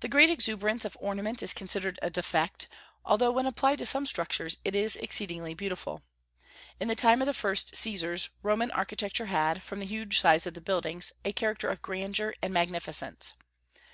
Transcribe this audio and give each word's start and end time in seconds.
The 0.00 0.08
great 0.08 0.30
exuberance 0.30 0.86
of 0.86 0.96
ornament 1.00 1.42
is 1.42 1.52
considered 1.52 1.98
a 2.00 2.08
defect, 2.08 2.66
although 3.04 3.30
when 3.30 3.44
applied 3.44 3.78
to 3.80 3.84
some 3.84 4.06
structures 4.06 4.56
it 4.64 4.74
is 4.74 4.96
exceedingly 4.96 5.52
beautiful. 5.52 6.00
In 6.80 6.88
the 6.88 6.94
time 6.94 7.20
of 7.20 7.26
the 7.26 7.34
first 7.34 7.76
Caesars 7.76 8.30
Roman 8.42 8.70
architecture 8.70 9.26
had, 9.26 9.62
from 9.62 9.78
the 9.80 9.84
huge 9.84 10.18
size 10.18 10.46
of 10.46 10.54
the 10.54 10.62
buildings, 10.62 11.12
a 11.26 11.34
character 11.34 11.68
of 11.68 11.82
grandeur 11.82 12.32
and 12.40 12.54
magnificence. 12.54 13.34